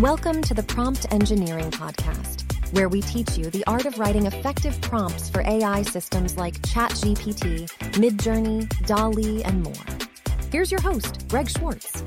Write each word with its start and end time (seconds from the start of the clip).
Welcome 0.00 0.40
to 0.44 0.54
the 0.54 0.62
Prompt 0.62 1.12
Engineering 1.12 1.70
Podcast, 1.70 2.72
where 2.72 2.88
we 2.88 3.02
teach 3.02 3.36
you 3.36 3.50
the 3.50 3.62
art 3.66 3.84
of 3.84 3.98
writing 3.98 4.24
effective 4.24 4.80
prompts 4.80 5.28
for 5.28 5.42
AI 5.42 5.82
systems 5.82 6.38
like 6.38 6.54
ChatGPT, 6.62 7.68
Midjourney, 7.96 8.66
DALL-E, 8.86 9.44
and 9.44 9.62
more. 9.62 9.74
Here's 10.50 10.70
your 10.70 10.80
host, 10.80 11.28
Greg 11.28 11.50
Schwartz. 11.50 12.02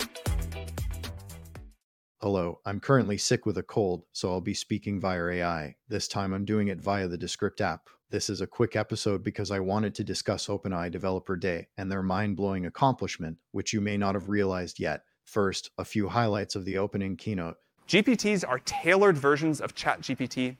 Hello, 2.19 2.61
I'm 2.65 2.79
currently 2.79 3.15
sick 3.19 3.45
with 3.45 3.59
a 3.59 3.63
cold, 3.63 4.05
so 4.11 4.31
I'll 4.31 4.41
be 4.41 4.55
speaking 4.55 4.99
via 4.99 5.27
AI. 5.27 5.75
This 5.87 6.07
time 6.07 6.33
I'm 6.33 6.45
doing 6.45 6.69
it 6.69 6.81
via 6.81 7.07
the 7.07 7.15
Descript 7.15 7.61
app. 7.61 7.89
This 8.09 8.27
is 8.27 8.41
a 8.41 8.47
quick 8.47 8.75
episode 8.75 9.23
because 9.23 9.51
I 9.51 9.59
wanted 9.59 9.93
to 9.93 10.03
discuss 10.03 10.47
OpenAI 10.47 10.89
Developer 10.89 11.35
Day 11.35 11.67
and 11.77 11.91
their 11.91 12.01
mind 12.01 12.37
blowing 12.37 12.65
accomplishment, 12.65 13.37
which 13.51 13.71
you 13.71 13.81
may 13.81 13.97
not 13.97 14.15
have 14.15 14.29
realized 14.29 14.79
yet. 14.79 15.03
First, 15.25 15.69
a 15.77 15.85
few 15.85 16.09
highlights 16.09 16.55
of 16.55 16.65
the 16.65 16.79
opening 16.79 17.17
keynote. 17.17 17.57
GPTs 17.93 18.43
are 18.47 18.57
tailored 18.65 19.15
versions 19.15 19.61
of 19.61 19.75
ChatGPT 19.75 20.55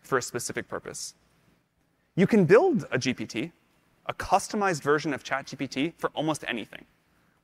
for 0.00 0.16
a 0.16 0.22
specific 0.22 0.66
purpose. 0.66 1.14
You 2.16 2.26
can 2.26 2.46
build 2.46 2.86
a 2.90 2.98
GPT, 2.98 3.52
a 4.06 4.14
customized 4.14 4.80
version 4.80 5.12
of 5.12 5.22
ChatGPT 5.22 5.92
for 5.98 6.08
almost 6.14 6.42
anything, 6.48 6.86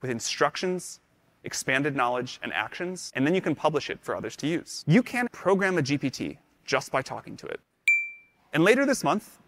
with 0.01 0.11
instructions, 0.11 1.01
expanded 1.45 1.95
knowledge, 1.95 2.41
and 2.43 2.51
actions, 2.55 3.13
and 3.15 3.27
then 3.27 3.35
you 3.35 3.43
can 3.43 3.55
publish 3.55 3.91
it 3.91 3.99
for 4.01 4.17
others 4.17 4.37
to 4.37 4.47
use. 4.47 4.83
You 4.87 5.03
can 5.03 5.29
program 5.33 5.77
a 5.77 5.83
GPT 5.83 6.39
just 6.65 6.91
by 6.91 7.03
talking 7.03 7.37
to 7.37 7.47
it. 7.47 7.61
And 8.55 8.65
later 8.65 8.87
this 8.87 9.05
month, 9.05 9.39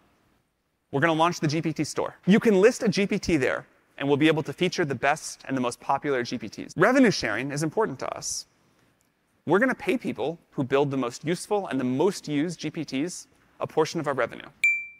we're 0.91 1.01
going 1.01 1.15
to 1.15 1.19
launch 1.19 1.39
the 1.39 1.47
GPT 1.47 1.83
store. 1.83 2.15
You 2.27 2.39
can 2.39 2.61
list 2.61 2.83
a 2.83 2.89
GPT 2.89 3.39
there, 3.39 3.65
and 3.97 4.07
we'll 4.07 4.17
be 4.17 4.27
able 4.27 4.43
to 4.43 4.53
feature 4.53 4.85
the 4.85 4.93
best 4.93 5.41
and 5.47 5.57
the 5.57 5.61
most 5.61 5.79
popular 5.79 6.21
GPTs. 6.21 6.73
Revenue 6.77 7.09
sharing 7.09 7.51
is 7.51 7.63
important 7.63 7.97
to 7.97 8.15
us. 8.15 8.45
We're 9.49 9.57
going 9.57 9.69
to 9.69 9.75
pay 9.75 9.97
people 9.97 10.37
who 10.51 10.63
build 10.63 10.91
the 10.91 10.97
most 10.97 11.25
useful 11.25 11.65
and 11.69 11.79
the 11.79 11.83
most 11.83 12.27
used 12.27 12.59
GPTs 12.59 13.25
a 13.59 13.65
portion 13.65 13.99
of 13.99 14.05
our 14.05 14.13
revenue. 14.13 14.45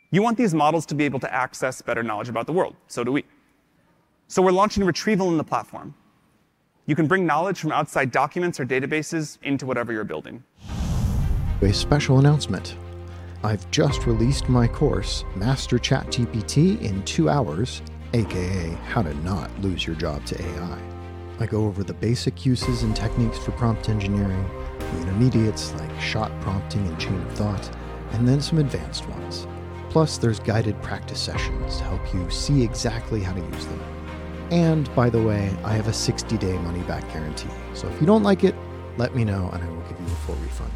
You 0.09 0.23
want 0.23 0.39
these 0.39 0.55
models 0.55 0.87
to 0.87 0.95
be 0.95 1.05
able 1.05 1.19
to 1.19 1.31
access 1.31 1.83
better 1.83 2.01
knowledge 2.01 2.29
about 2.29 2.47
the 2.47 2.51
world. 2.51 2.75
So 2.87 3.03
do 3.03 3.11
we. 3.11 3.25
So 4.27 4.41
we're 4.41 4.51
launching 4.51 4.83
retrieval 4.83 5.27
in 5.29 5.37
the 5.37 5.43
platform. 5.43 5.93
You 6.87 6.95
can 6.95 7.05
bring 7.05 7.27
knowledge 7.27 7.59
from 7.59 7.71
outside 7.71 8.09
documents 8.09 8.59
or 8.59 8.65
databases 8.65 9.37
into 9.43 9.67
whatever 9.67 9.93
you're 9.93 10.03
building. 10.03 10.43
A 11.61 11.71
special 11.71 12.17
announcement. 12.17 12.75
I've 13.43 13.69
just 13.69 14.07
released 14.07 14.49
my 14.49 14.67
course, 14.67 15.25
Master 15.35 15.77
Chat 15.77 16.07
ChatGPT 16.07 16.81
in 16.81 17.03
Two 17.03 17.29
Hours, 17.29 17.83
aka 18.13 18.69
How 18.87 19.03
to 19.03 19.13
Not 19.23 19.55
Lose 19.61 19.85
Your 19.85 19.95
Job 19.95 20.25
to 20.25 20.41
AI. 20.41 20.98
I 21.41 21.45
go 21.45 21.67
over 21.67 21.85
the 21.85 21.93
basic 21.93 22.45
uses 22.45 22.83
and 22.83 22.93
techniques 22.93 23.37
for 23.37 23.51
prompt 23.51 23.87
engineering, 23.87 24.45
the 24.77 25.01
intermediates 25.03 25.73
like 25.75 26.01
shot 26.01 26.31
prompting 26.41 26.85
and 26.85 26.99
chain 26.99 27.15
of 27.15 27.31
thought, 27.31 27.69
and 28.11 28.27
then 28.27 28.41
some 28.41 28.59
advanced 28.59 29.07
ones. 29.07 29.47
Plus, 29.89 30.17
there's 30.17 30.41
guided 30.41 30.79
practice 30.81 31.19
sessions 31.19 31.77
to 31.77 31.83
help 31.85 32.13
you 32.13 32.29
see 32.29 32.61
exactly 32.61 33.21
how 33.21 33.31
to 33.31 33.39
use 33.39 33.65
them. 33.67 33.81
And 34.51 34.93
by 34.95 35.09
the 35.09 35.21
way, 35.21 35.55
I 35.63 35.73
have 35.75 35.87
a 35.87 35.93
60 35.93 36.37
day 36.37 36.57
money 36.57 36.81
back 36.81 37.07
guarantee, 37.13 37.49
so 37.73 37.87
if 37.87 38.01
you 38.01 38.05
don't 38.05 38.23
like 38.23 38.43
it, 38.43 38.55
let 38.97 39.15
me 39.15 39.23
know 39.23 39.49
and 39.53 39.63
I 39.63 39.69
will 39.69 39.81
give 39.83 39.97
you 39.97 40.07
a 40.07 40.19
full 40.25 40.35
refund. 40.35 40.73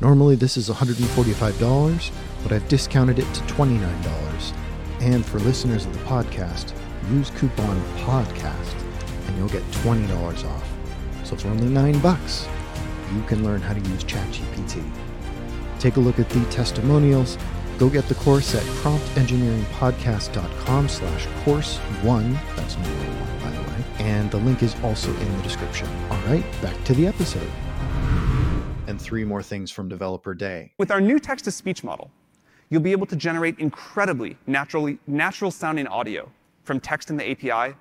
Normally, 0.00 0.36
this 0.36 0.56
is 0.56 0.70
$145, 0.70 2.10
but 2.42 2.52
I've 2.52 2.68
discounted 2.68 3.18
it 3.18 3.34
to 3.34 3.40
$29. 3.42 4.52
And 5.00 5.26
for 5.26 5.40
listeners 5.40 5.84
of 5.84 5.92
the 5.92 6.04
podcast, 6.04 6.72
use 7.10 7.30
coupon 7.30 7.82
PODCAST 7.98 8.85
and 9.26 9.36
you'll 9.36 9.48
get 9.48 9.62
$20 9.82 10.48
off. 10.48 10.64
So 11.24 11.36
for 11.36 11.48
only 11.48 11.68
9 11.68 11.98
bucks, 12.00 12.48
you 13.14 13.22
can 13.22 13.44
learn 13.44 13.60
how 13.60 13.74
to 13.74 13.80
use 13.80 14.02
ChatGPT. 14.04 14.82
Take 15.78 15.96
a 15.96 16.00
look 16.00 16.18
at 16.18 16.28
the 16.30 16.44
testimonials. 16.46 17.38
Go 17.78 17.88
get 17.88 18.08
the 18.08 18.16
course 18.16 18.52
at 18.54 18.62
promptengineeringpodcast.com 18.82 20.88
slash 20.88 21.26
course 21.44 21.78
one. 22.02 22.32
That's 22.56 22.76
number 22.76 22.90
one, 22.90 23.40
by 23.42 23.50
the 23.50 23.62
way. 23.70 23.84
And 23.98 24.30
the 24.30 24.38
link 24.38 24.62
is 24.62 24.74
also 24.82 25.14
in 25.14 25.36
the 25.36 25.42
description. 25.42 25.86
All 26.10 26.20
right, 26.22 26.44
back 26.62 26.82
to 26.84 26.94
the 26.94 27.06
episode 27.06 27.50
and 28.86 29.00
three 29.00 29.24
more 29.24 29.42
things 29.42 29.70
from 29.70 29.88
Developer 29.88 30.34
Day. 30.34 30.72
With 30.78 30.90
our 30.90 31.00
new 31.00 31.18
text 31.18 31.44
to 31.46 31.50
speech 31.50 31.84
model, 31.84 32.10
you'll 32.70 32.82
be 32.82 32.92
able 32.92 33.06
to 33.06 33.16
generate 33.16 33.58
incredibly 33.58 34.36
naturally, 34.46 34.98
natural 35.06 35.50
sounding 35.50 35.86
audio 35.86 36.30
from 36.64 36.80
text 36.80 37.10
in 37.10 37.16
the 37.16 37.30
API 37.30 37.74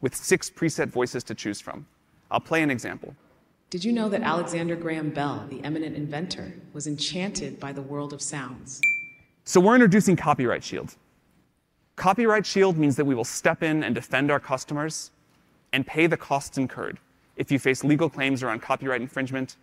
with 0.00 0.14
six 0.14 0.50
preset 0.50 0.88
voices 0.88 1.24
to 1.24 1.34
choose 1.34 1.60
from. 1.60 1.86
I'll 2.30 2.40
play 2.40 2.62
an 2.62 2.70
example. 2.70 3.14
Did 3.70 3.84
you 3.84 3.92
know 3.92 4.08
that 4.08 4.22
Alexander 4.22 4.76
Graham 4.76 5.10
Bell, 5.10 5.46
the 5.48 5.62
eminent 5.62 5.96
inventor, 5.96 6.54
was 6.72 6.86
enchanted 6.86 7.60
by 7.60 7.72
the 7.72 7.82
world 7.82 8.12
of 8.12 8.20
sounds? 8.20 8.80
So 9.44 9.60
we're 9.60 9.74
introducing 9.74 10.16
Copyright 10.16 10.64
Shield. 10.64 10.96
Copyright 11.96 12.46
Shield 12.46 12.76
means 12.76 12.96
that 12.96 13.04
we 13.04 13.14
will 13.14 13.24
step 13.24 13.62
in 13.62 13.84
and 13.84 13.94
defend 13.94 14.30
our 14.30 14.40
customers 14.40 15.10
and 15.72 15.86
pay 15.86 16.06
the 16.06 16.16
costs 16.16 16.58
incurred 16.58 16.98
if 17.36 17.52
you 17.52 17.58
face 17.58 17.84
legal 17.84 18.10
claims 18.10 18.42
around 18.42 18.60
copyright 18.60 19.00
infringement 19.00 19.56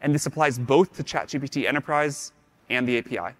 and 0.00 0.14
this 0.14 0.26
applies 0.26 0.58
both 0.58 0.96
to 0.96 1.02
ChatGPT 1.02 1.66
Enterprise 1.66 2.32
and 2.70 2.86
the 2.86 2.98
API. 2.98 3.34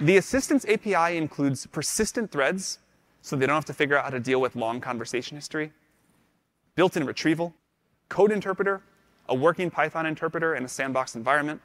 The 0.00 0.16
Assistants 0.16 0.66
API 0.68 1.16
includes 1.16 1.66
persistent 1.66 2.30
threads, 2.30 2.78
so 3.24 3.36
they 3.36 3.46
don't 3.46 3.54
have 3.54 3.64
to 3.64 3.72
figure 3.72 3.96
out 3.96 4.04
how 4.04 4.10
to 4.10 4.20
deal 4.20 4.38
with 4.38 4.54
long 4.54 4.82
conversation 4.82 5.34
history, 5.34 5.72
built-in 6.74 7.06
retrieval, 7.06 7.54
code 8.10 8.30
interpreter, 8.30 8.82
a 9.30 9.34
working 9.34 9.70
Python 9.70 10.04
interpreter 10.04 10.56
in 10.56 10.64
a 10.64 10.68
sandbox 10.68 11.16
environment, 11.16 11.58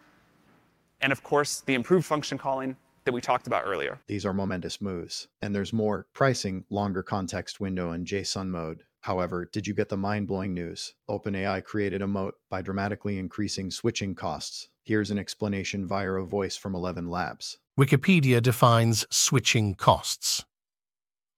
and 1.01 1.11
of 1.11 1.21
course, 1.21 1.59
the 1.65 1.73
improved 1.73 2.05
function 2.05 2.37
calling 2.37 2.77
that 3.03 3.11
we 3.11 3.19
talked 3.19 3.45
about 3.45 3.63
earlier. 3.65 3.99
These 4.07 4.25
are 4.25 4.33
momentous 4.33 4.79
moves. 4.79 5.27
And 5.41 5.53
there's 5.53 5.73
more 5.73 6.07
pricing, 6.13 6.63
longer 6.69 7.03
context 7.03 7.59
window, 7.59 7.91
and 7.91 8.07
JSON 8.07 8.47
mode. 8.47 8.83
However, 9.01 9.49
did 9.51 9.67
you 9.67 9.73
get 9.73 9.89
the 9.89 9.97
mind 9.97 10.27
blowing 10.27 10.53
news? 10.53 10.93
OpenAI 11.09 11.61
created 11.65 12.01
a 12.01 12.07
moat 12.07 12.35
by 12.49 12.61
dramatically 12.61 13.17
increasing 13.17 13.69
switching 13.69 14.15
costs. 14.15 14.69
Here's 14.83 15.11
an 15.11 15.19
explanation 15.19 15.85
via 15.85 16.11
a 16.11 16.25
voice 16.25 16.55
from 16.55 16.71
ElevenLabs. 16.71 17.57
Wikipedia 17.77 18.41
defines 18.41 19.05
switching 19.09 19.75
costs. 19.75 20.45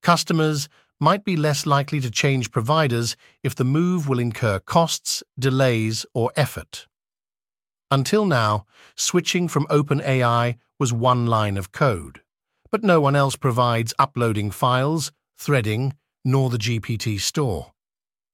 Customers 0.02 0.68
might 1.00 1.24
be 1.24 1.36
less 1.36 1.66
likely 1.66 2.00
to 2.00 2.12
change 2.12 2.52
providers 2.52 3.16
if 3.44 3.56
the 3.56 3.64
move 3.64 4.08
will 4.08 4.20
incur 4.20 4.60
costs, 4.60 5.24
delays, 5.38 6.06
or 6.14 6.32
effort. 6.36 6.88
Until 7.90 8.26
now, 8.26 8.66
switching 8.96 9.48
from 9.48 9.66
OpenAI 9.68 10.58
was 10.80 10.94
one 10.94 11.26
line 11.26 11.58
of 11.58 11.72
code, 11.72 12.22
but 12.72 12.84
no 12.84 13.02
one 13.02 13.16
else 13.16 13.36
provides 13.36 13.94
uploading 14.00 14.52
files, 14.52 15.12
threading, 15.38 15.94
nor 16.24 16.50
the 16.50 16.58
GPT 16.58 17.20
store. 17.20 17.74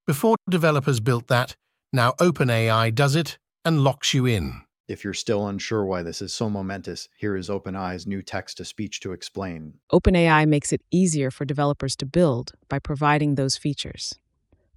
Before 0.06 0.36
developers 0.50 1.00
built 1.00 1.28
that, 1.28 1.56
now 1.92 2.12
OpenAI 2.20 2.94
does 2.94 3.16
it 3.16 3.38
and 3.66 3.84
locks 3.84 4.14
you 4.14 4.26
in. 4.26 4.62
If 4.88 5.04
you're 5.04 5.14
still 5.14 5.48
unsure 5.48 5.84
why 5.84 6.02
this 6.02 6.22
is 6.22 6.34
so 6.34 6.50
momentous, 6.50 7.10
here 7.18 7.36
is 7.36 7.50
OpenAI's 7.50 8.08
new 8.08 8.22
text 8.22 8.56
to 8.58 8.66
speech 8.66 9.02
to 9.02 9.12
explain. 9.12 9.74
OpenAI 9.92 10.48
makes 10.48 10.72
it 10.72 10.82
easier 10.92 11.30
for 11.30 11.44
developers 11.44 11.96
to 11.98 12.06
build 12.06 12.54
by 12.70 12.80
providing 12.80 13.36
those 13.36 13.58
features. 13.58 14.18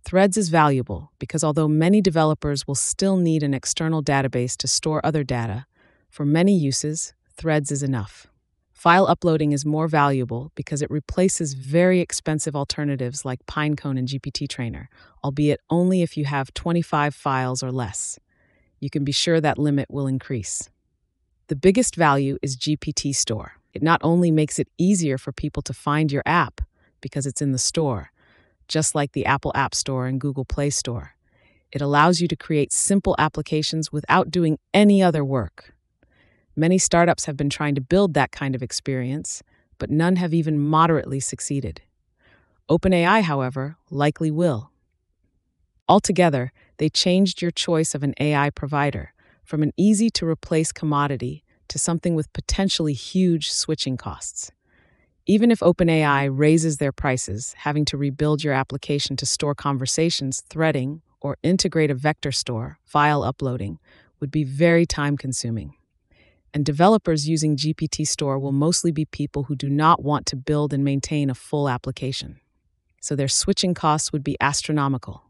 Threads 0.03 0.37
is 0.37 0.49
valuable 0.49 1.12
because 1.20 1.44
although 1.44 1.69
many 1.69 2.00
developers 2.00 2.66
will 2.66 2.75
still 2.75 3.19
need 3.19 3.44
an 3.44 3.54
external 3.54 4.03
database 4.03 4.56
to 4.56 4.66
store 4.66 5.00
other 5.04 5.22
data, 5.22 5.66
for 6.09 6.25
many 6.25 6.56
uses, 6.59 7.15
Threads 7.37 7.70
is 7.70 7.82
enough. 7.82 8.26
File 8.72 9.06
uploading 9.06 9.53
is 9.53 9.65
more 9.65 9.87
valuable 9.87 10.50
because 10.56 10.82
it 10.82 10.91
replaces 10.91 11.54
very 11.54 12.00
expensive 12.00 12.56
alternatives 12.56 13.25
like 13.25 13.47
Pinecone 13.47 13.99
and 13.99 14.09
GPT 14.09 14.49
Trainer, 14.49 14.88
albeit 15.22 15.60
only 15.70 16.03
if 16.03 16.16
you 16.16 16.25
have 16.25 16.53
25 16.54 17.15
files 17.15 17.62
or 17.62 17.70
less. 17.70 18.19
You 18.80 18.91
can 18.91 19.04
be 19.04 19.12
sure 19.12 19.41
that 19.41 19.58
limit 19.58 19.91
will 19.91 20.06
increase. 20.06 20.70
The 21.49 21.56
biggest 21.56 21.96
value 21.96 22.38
is 22.43 22.56
GPT 22.56 23.14
Store. 23.14 23.52
It 23.75 23.82
not 23.82 24.00
only 24.02 24.31
makes 24.31 24.58
it 24.58 24.69
easier 24.78 25.19
for 25.19 25.32
people 25.32 25.62
to 25.62 25.75
find 25.75 26.10
your 26.10 26.22
app 26.25 26.60
because 27.00 27.26
it's 27.26 27.43
in 27.43 27.52
the 27.52 27.58
store, 27.58 28.10
just 28.69 28.94
like 28.94 29.12
the 29.12 29.26
Apple 29.26 29.52
App 29.55 29.75
Store 29.75 30.06
and 30.06 30.20
Google 30.20 30.44
Play 30.44 30.70
Store. 30.70 31.14
It 31.70 31.81
allows 31.81 32.20
you 32.20 32.28
to 32.28 32.37
create 32.37 32.72
simple 32.72 33.14
applications 33.19 33.93
without 33.93 34.31
doing 34.31 34.58
any 34.75 35.02
other 35.02 35.25
work. 35.25 35.75
Many 36.56 36.78
startups 36.78 37.26
have 37.26 37.37
been 37.37 37.50
trying 37.50 37.75
to 37.76 37.81
build 37.81 38.14
that 38.14 38.32
kind 38.32 38.55
of 38.55 38.62
experience, 38.62 39.43
but 39.78 39.90
none 39.90 40.16
have 40.16 40.34
even 40.34 40.58
moderately 40.58 41.20
succeeded. 41.20 41.82
OpenAI, 42.69 43.22
however, 43.22 43.76
likely 43.90 44.31
will. 44.31 44.70
Altogether, 45.88 46.52
they 46.81 46.88
changed 46.88 47.43
your 47.43 47.50
choice 47.50 47.94
of 47.94 48.03
an 48.03 48.15
AI 48.19 48.49
provider 48.49 49.12
from 49.44 49.62
an 49.62 49.71
easy 49.77 50.09
to 50.09 50.27
replace 50.27 50.73
commodity 50.73 51.44
to 51.69 51.79
something 51.79 52.15
with 52.15 52.32
potentially 52.32 52.94
huge 52.94 53.53
switching 53.53 53.99
costs. 53.99 54.50
Even 55.27 55.50
if 55.50 55.61
OpenAI 55.61 56.31
raises 56.32 56.79
their 56.79 56.91
prices, 56.91 57.55
having 57.59 57.85
to 57.85 57.99
rebuild 57.99 58.43
your 58.43 58.55
application 58.55 59.15
to 59.17 59.27
store 59.27 59.55
conversations, 59.55 60.43
threading, 60.49 61.03
or 61.21 61.37
integrate 61.43 61.91
a 61.91 61.94
vector 61.94 62.32
store, 62.32 62.79
file 62.82 63.23
uploading, 63.23 63.79
would 64.19 64.31
be 64.31 64.43
very 64.43 64.87
time 64.87 65.19
consuming. 65.19 65.75
And 66.55 66.65
developers 66.65 67.29
using 67.29 67.59
GPT 67.59 68.06
Store 68.09 68.38
will 68.38 68.53
mostly 68.53 68.91
be 68.91 69.05
people 69.05 69.44
who 69.44 69.55
do 69.55 69.69
not 69.69 70.03
want 70.03 70.25
to 70.29 70.35
build 70.35 70.73
and 70.73 70.82
maintain 70.82 71.29
a 71.29 71.35
full 71.35 71.69
application. 71.69 72.41
So 73.03 73.15
their 73.15 73.29
switching 73.29 73.75
costs 73.75 74.12
would 74.12 74.25
be 74.25 74.38
astronomical. 74.41 75.30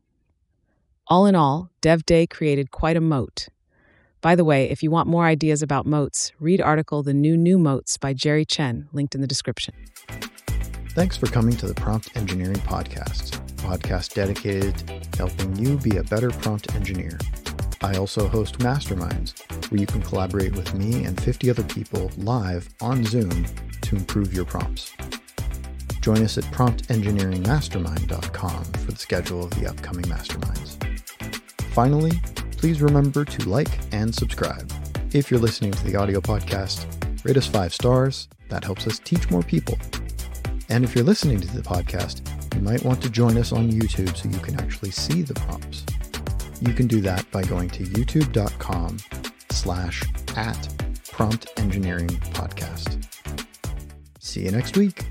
All 1.11 1.27
in 1.27 1.35
all, 1.35 1.69
DevDay 1.83 2.31
created 2.31 2.71
quite 2.71 2.97
a 2.97 3.01
moat. 3.01 3.49
By 4.21 4.37
the 4.37 4.45
way, 4.45 4.71
if 4.71 4.81
you 4.81 4.93
want 4.93 5.09
more 5.09 5.27
ideas 5.27 5.61
about 5.61 5.85
moats, 5.85 6.31
read 6.39 6.61
article 6.61 7.03
The 7.03 7.13
New 7.13 7.37
New 7.37 7.59
Moats 7.59 7.97
by 7.97 8.15
Jerry 8.15 8.45
Chen, 8.45 8.89
linked 8.93 9.17
in 9.17 9.21
the 9.21 9.27
description. 9.27 9.75
Thanks 10.91 11.17
for 11.17 11.27
coming 11.27 11.57
to 11.57 11.67
the 11.67 11.75
Prompt 11.75 12.17
Engineering 12.17 12.59
Podcast, 12.59 13.45
podcast 13.57 14.15
dedicated 14.15 14.77
to 14.77 15.01
helping 15.19 15.57
you 15.57 15.79
be 15.79 15.97
a 15.97 16.05
better 16.05 16.31
prompt 16.31 16.73
engineer. 16.77 17.19
I 17.83 17.97
also 17.97 18.29
host 18.29 18.61
masterminds 18.61 19.33
where 19.73 19.81
you 19.81 19.89
can 19.89 20.03
collaborate 20.03 20.55
with 20.55 20.75
me 20.75 21.07
and 21.07 21.21
50 21.21 21.51
other 21.51 21.65
people 21.65 22.13
live 22.19 22.73
on 22.81 23.05
Zoom 23.05 23.47
to 23.81 23.97
improve 23.97 24.33
your 24.33 24.45
prompts. 24.45 24.93
Join 26.03 26.23
us 26.23 26.39
at 26.39 26.45
promptengineeringmastermind.com 26.45 28.65
for 28.65 28.93
the 28.93 28.99
schedule 28.99 29.43
of 29.43 29.51
the 29.59 29.69
upcoming 29.69 30.05
masterminds. 30.05 30.80
Finally, 31.81 32.13
please 32.59 32.83
remember 32.83 33.25
to 33.25 33.49
like 33.49 33.79
and 33.91 34.15
subscribe. 34.15 34.71
If 35.15 35.31
you're 35.31 35.41
listening 35.41 35.73
to 35.73 35.85
the 35.85 35.97
audio 35.97 36.21
podcast, 36.21 36.85
rate 37.25 37.39
us 37.39 37.47
five 37.47 37.73
stars. 37.73 38.29
That 38.51 38.63
helps 38.63 38.87
us 38.87 38.99
teach 38.99 39.31
more 39.31 39.43
people. 39.43 39.79
And 40.69 40.85
if 40.85 40.95
you're 40.95 41.07
listening 41.07 41.41
to 41.41 41.57
the 41.57 41.63
podcast, 41.63 42.21
you 42.55 42.61
might 42.61 42.85
want 42.85 43.01
to 43.01 43.09
join 43.09 43.39
us 43.39 43.51
on 43.51 43.73
YouTube 43.73 44.15
so 44.15 44.29
you 44.29 44.39
can 44.41 44.61
actually 44.61 44.91
see 44.91 45.23
the 45.23 45.33
prompts. 45.33 45.87
You 46.61 46.75
can 46.75 46.87
do 46.87 47.01
that 47.01 47.25
by 47.31 47.45
going 47.45 47.71
to 47.71 47.85
youtube.com 47.85 48.99
slash 49.49 50.03
at 50.37 50.85
prompt 51.11 51.51
engineering 51.57 52.09
podcast. 52.09 53.07
See 54.19 54.43
you 54.43 54.51
next 54.51 54.77
week. 54.77 55.10